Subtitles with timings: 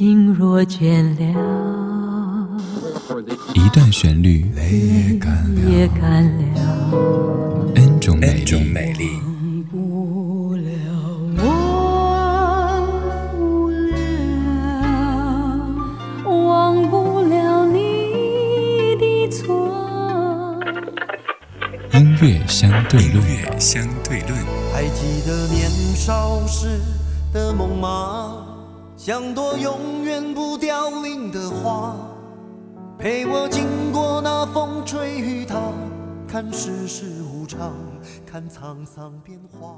[0.00, 2.48] 心若倦了，
[3.52, 6.40] 一段旋律也干了
[7.74, 9.10] ，N 种美丽。
[21.92, 24.32] 音乐相对论，相对论。
[24.72, 26.80] 还记得年少时
[27.34, 28.49] 的梦吗？
[29.02, 31.96] 像朵永远不凋零的花，
[32.98, 35.58] 陪我经过那风吹雨打，
[36.28, 37.72] 看世事无常，
[38.26, 39.74] 看沧桑变化。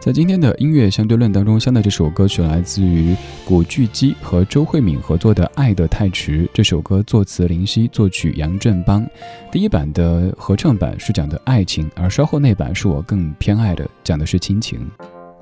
[0.00, 3.14] 在今天的音乐相对论当中，相的这首歌曲来自于
[3.44, 6.46] 古巨基和周慧敏合作的《爱得太迟》。
[6.54, 9.06] 这首歌作词林夕，作曲杨振邦。
[9.52, 14.90] 第一版的合唱版是讲的爱情，而稍后那版是我更偏爱的，讲的是亲情。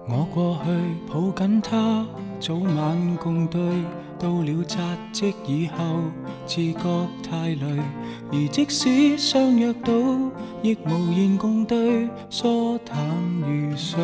[0.08, 0.70] 我过去
[1.12, 2.06] 抱紧他，
[2.38, 3.60] 早晚共对，
[4.20, 4.78] 到了扎
[5.12, 5.84] 职以后，
[6.46, 7.82] 自觉太累，
[8.30, 9.92] 而即使相约到，
[10.62, 12.96] 亦无言共对，疏淡
[13.40, 13.98] 如水。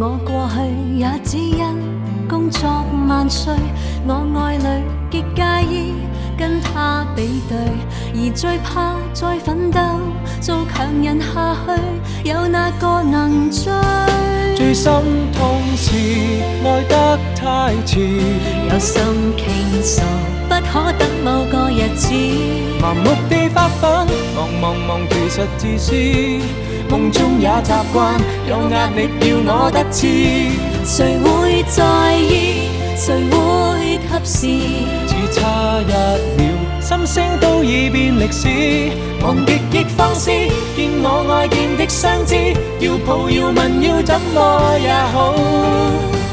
[0.00, 2.68] 我过去也只因工作
[3.08, 3.54] 万岁，
[4.04, 5.94] 我爱侣极介意。
[6.36, 7.56] 跟他比对，
[8.12, 9.78] 而最怕再奋斗，
[10.44, 13.72] 做强人下去，有哪个能追？
[14.54, 14.92] 最心
[15.32, 15.96] 痛是
[16.62, 17.98] 爱得太迟，
[18.70, 19.02] 有心
[19.38, 20.02] 倾诉，
[20.46, 22.12] 不可等某个日子。
[22.78, 24.06] 盲目地发奋，
[24.36, 25.94] 忙忙忙，其实自私。
[26.90, 30.06] 梦中也习惯，有压力要我得志，
[30.84, 32.68] 谁会在意？
[32.98, 34.46] 谁会及时？
[35.08, 35.90] 只差一
[36.36, 36.44] 秒，
[36.82, 38.48] 心声都已变历史。
[39.22, 40.30] 忘极亦放肆，
[40.76, 42.34] 见我爱见的相知，
[42.80, 45.34] 要抱要问要怎么也好，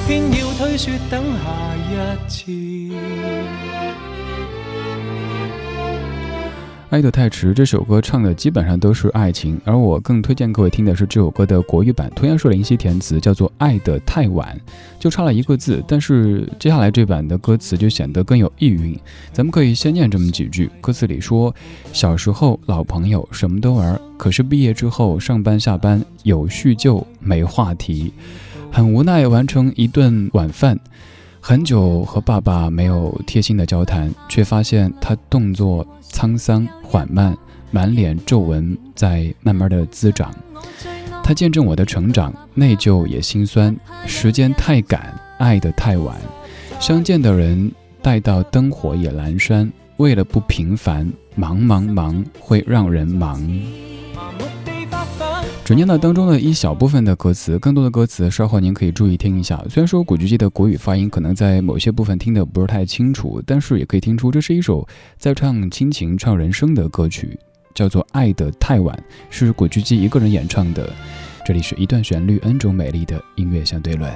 [0.08, 1.48] 偏要推说等下
[1.90, 2.52] 一次。
[6.92, 14.54] 爱得太迟，这首歌唱的基本上都是爱情，而我更推荐各位听的是这首歌的国语版，同样是林夕填词，叫做《爱得太晚》，
[15.00, 19.00] 就差了一个字，但是接下来这版的歌词就显得更有意蕴。
[19.32, 21.56] 咱们可以先念这么几句，歌词里说：
[21.94, 28.12] 小时候老朋友什么都玩，可是毕业之后上班下班有叙旧没话题，
[28.70, 30.78] 很无奈完成一顿晚饭。
[31.44, 37.36] 很久和爸爸没有贴心的交谈，却发现他动作沧桑缓慢，
[37.72, 40.32] 满脸皱纹在慢慢的滋长。
[41.24, 43.76] 他见证我的成长，内疚也心酸。
[44.06, 46.16] 时间太赶，爱得太晚，
[46.80, 47.72] 相见的人
[48.04, 49.70] 待到灯火也阑珊。
[49.98, 53.42] 为了不平凡，忙忙忙会让人忙。
[55.72, 59.56] 只念到当中的一小部分的歌词，更多的歌词稍后您可以注意听一下。
[59.70, 64.86] 虽然说古巨基的国语发音可能在某些部分听得不是太清楚，但是也可以听出这是一首
[65.18, 67.40] 在唱亲情、唱人生的歌曲，
[67.74, 68.94] 叫做《爱得太晚》，
[69.30, 70.92] 是古巨基一个人演唱的。
[71.46, 74.12] 这里是一段旋律，N 种美丽的音乐相对论。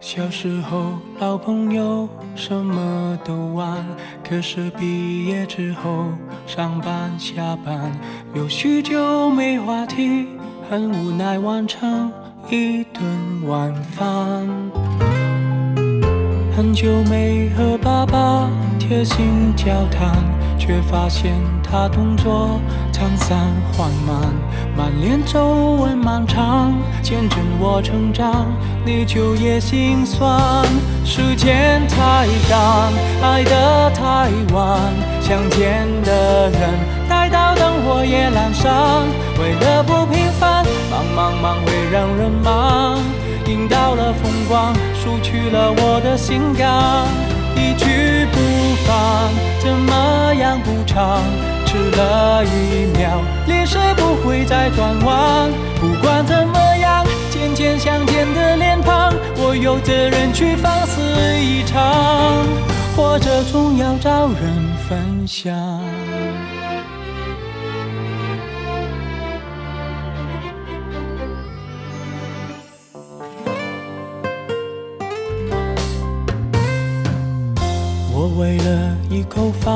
[0.00, 3.82] 小时候老朋友什么都玩，
[4.22, 6.08] 可是毕业之后
[6.46, 7.98] 上班下班
[8.34, 10.26] 有许久没话题。
[10.70, 12.12] 很无奈完成
[12.50, 13.02] 一顿
[13.46, 14.46] 晚饭，
[16.54, 20.14] 很久没和爸爸贴心交谈，
[20.58, 22.60] 却发现他动作
[22.92, 23.38] 沧桑
[23.72, 24.30] 缓慢，
[24.76, 28.46] 满脸皱纹漫长，见证我成长，
[28.84, 30.38] 你就也心酸。
[31.02, 32.92] 时间太赶，
[33.22, 34.78] 爱得太晚，
[35.22, 36.60] 想见的人
[37.58, 39.04] 灯火也阑珊，
[39.38, 40.64] 为了不平凡。
[40.90, 42.98] 忙忙忙会让人忙，
[43.46, 47.06] 赢到了风光，输去了我的心肝。
[47.54, 48.38] 一去不
[48.86, 49.30] 返，
[49.60, 51.20] 怎么样补偿？
[51.66, 55.50] 迟了一秒，历史不会再转弯。
[55.80, 61.02] 不管怎么样，渐渐相见的脸庞，我有责任去放肆
[61.38, 62.46] 一场，
[62.96, 64.38] 活着总要找人
[64.88, 65.52] 分享。
[78.38, 79.74] 为了一口饭，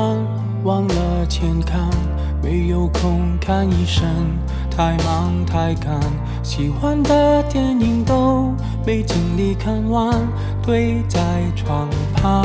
[0.63, 1.89] 忘了健康，
[2.41, 4.07] 没有空看医生，
[4.71, 5.99] 太忙太赶，
[6.41, 8.53] 喜欢的电影都
[8.85, 10.13] 没精力看完，
[10.65, 11.19] 堆在
[11.57, 12.41] 床畔。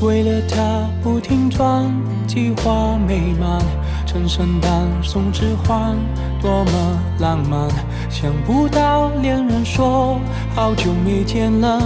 [0.00, 1.84] 为了他不停转，
[2.28, 3.60] 计划美满，
[4.06, 5.96] 趁圣诞送指环，
[6.40, 6.72] 多么
[7.18, 7.68] 浪漫。
[8.08, 10.20] 想不到恋人说
[10.54, 11.80] 好久没见了，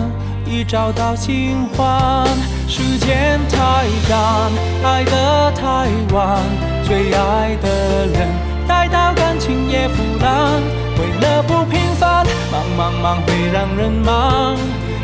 [0.47, 2.27] 已找到新欢。
[2.67, 4.51] 时间太赶，
[4.83, 6.43] 爱得太晚，
[6.85, 8.29] 最爱的人
[8.67, 10.61] 待到感情也腐烂。
[10.97, 14.57] 为了不平凡，忙忙忙会让人忙，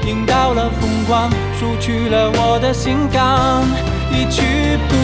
[0.06, 3.62] 赢到了风光，输去了我的心肝。
[4.12, 4.94] 一去不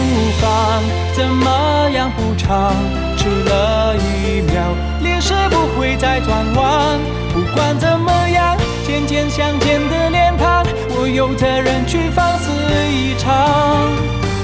[0.41, 2.73] 返，怎么样补偿？
[3.15, 4.61] 迟了一秒，
[5.01, 6.99] 历史不会再转弯。
[7.33, 8.57] 不管怎么样，
[8.87, 12.49] 渐渐相见的脸庞，我有责任去放肆
[12.89, 13.91] 一场，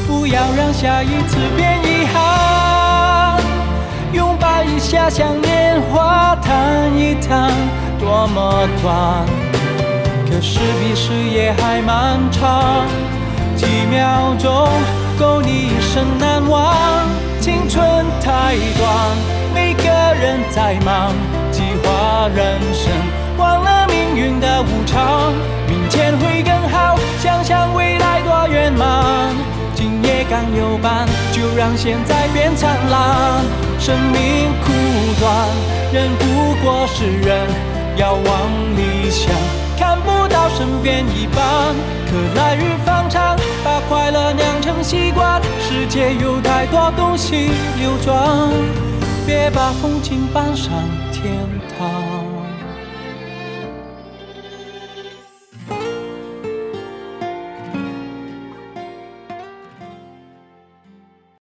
[0.06, 3.42] 不要让下一次变遗憾。
[4.12, 7.54] 拥抱一下，像年华谈一谈，
[7.98, 9.26] 多么短，
[10.30, 12.86] 可是比誓言还漫长。
[13.56, 14.68] 几秒钟
[15.18, 16.76] 够你一生难忘，
[17.40, 19.16] 青春太短，
[19.54, 19.84] 每个
[20.20, 21.14] 人在忙，
[21.50, 22.92] 计划人生，
[23.38, 25.34] 忘了命运的无常。
[25.68, 29.34] 明天会更好，想想未来多圆满。
[29.74, 33.44] 今夜刚有伴，就让现在变灿烂。
[33.80, 34.72] 生命苦
[35.20, 35.48] 短，
[35.92, 37.48] 人不过是人，
[37.98, 39.34] 要往理想，
[39.80, 41.44] 看不到身边一半。
[42.06, 45.42] 可来日方长，把快乐酿成习惯。
[45.60, 47.50] 世界有太多东西
[47.80, 48.50] 流转，
[49.26, 50.72] 别把风景搬上
[51.12, 51.34] 天
[51.80, 52.23] 堂。